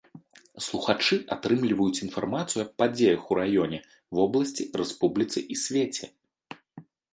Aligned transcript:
Слухачы 0.67 1.17
атрымліваюць 1.35 2.01
інфармацыю 2.07 2.61
аб 2.65 2.71
падзеях 2.83 3.21
у 3.35 3.39
раёне, 3.41 3.79
вобласці, 4.21 4.69
рэспубліцы 4.83 5.47
і 5.57 5.61
свеце. 5.67 6.05